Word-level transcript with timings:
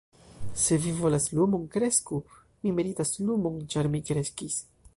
"Se 0.61 0.77
vi 0.85 0.93
volas 1.01 1.27
lumon, 1.39 1.67
kresku. 1.75 2.19
Mi 2.63 2.73
meritas 2.79 3.13
la 3.19 3.27
lumon, 3.29 3.61
ĉar 3.75 3.91
mi 3.97 4.03
kreskis." 4.09 4.57